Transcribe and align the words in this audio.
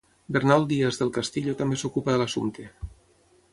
Bernal 0.37 0.63
Díaz 0.71 0.97
del 1.01 1.11
Castillo 1.17 1.55
també 1.61 1.79
s'ocupa 1.83 2.17
de 2.17 2.21
l'assumpte. 2.23 2.69